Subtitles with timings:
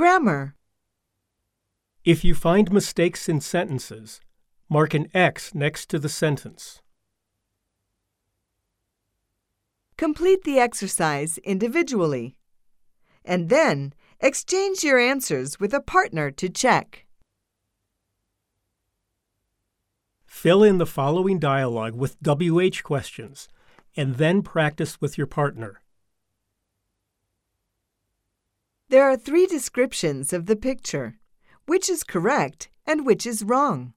[0.00, 0.54] Grammar.
[2.06, 4.22] If you find mistakes in sentences,
[4.66, 6.80] mark an X next to the sentence.
[9.98, 12.34] Complete the exercise individually.
[13.26, 17.04] And then exchange your answers with a partner to check.
[20.24, 23.48] Fill in the following dialogue with WH questions
[23.94, 25.82] and then practice with your partner.
[28.90, 31.20] There are three descriptions of the picture.
[31.66, 33.94] Which is correct and which is wrong?